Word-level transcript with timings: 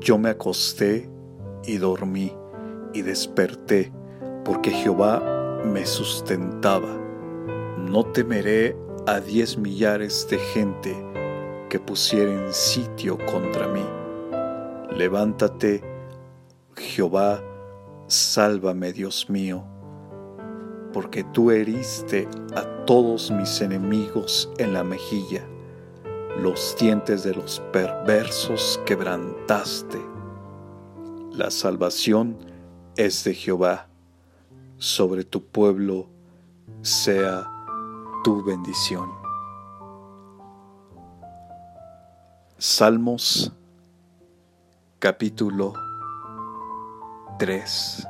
Yo 0.00 0.16
me 0.16 0.30
acosté 0.30 1.10
y 1.64 1.76
dormí 1.76 2.32
y 2.94 3.02
desperté, 3.02 3.92
porque 4.46 4.70
Jehová 4.70 5.60
me 5.62 5.84
sustentaba. 5.84 6.88
No 7.76 8.04
temeré 8.06 8.74
a 9.06 9.20
diez 9.20 9.58
millares 9.58 10.26
de 10.30 10.38
gente 10.38 10.96
que 11.68 11.78
pusieren 11.78 12.50
sitio 12.50 13.18
contra 13.30 13.68
mí. 13.68 13.84
Levántate, 14.96 15.82
Jehová, 16.76 17.42
sálvame, 18.06 18.94
Dios 18.94 19.28
mío, 19.28 19.64
porque 20.94 21.24
tú 21.24 21.50
heriste 21.50 22.26
a 22.56 22.62
todos 22.86 23.30
mis 23.30 23.60
enemigos 23.60 24.50
en 24.56 24.72
la 24.72 24.82
mejilla 24.82 25.44
los 26.38 26.76
dientes 26.78 27.22
de 27.22 27.34
los 27.34 27.60
perversos 27.72 28.80
quebrantaste. 28.86 30.00
La 31.32 31.50
salvación 31.50 32.36
es 32.96 33.24
de 33.24 33.34
Jehová, 33.34 33.88
sobre 34.78 35.24
tu 35.24 35.44
pueblo 35.44 36.08
sea 36.82 37.50
tu 38.24 38.42
bendición. 38.42 39.10
Salmos 42.58 43.52
capítulo 44.98 45.72
3 47.38 48.06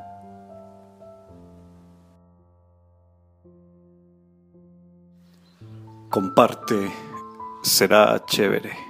Comparte 6.11 6.91
será 7.63 8.19
chévere. 8.27 8.90